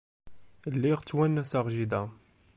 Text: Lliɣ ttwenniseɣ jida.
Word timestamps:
Lliɣ 0.73 0.99
ttwenniseɣ 1.01 1.65
jida. 1.75 2.01